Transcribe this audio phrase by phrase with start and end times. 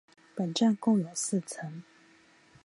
[0.35, 1.83] 本站共有四层。